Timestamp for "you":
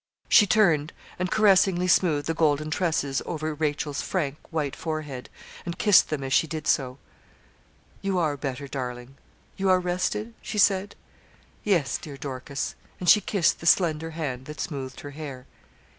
8.01-8.17, 9.57-9.69